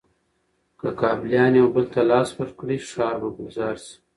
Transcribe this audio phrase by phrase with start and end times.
[0.79, 3.93] که کابليان یو بل ته لاس ورکړي، ښار به ګلزار شي.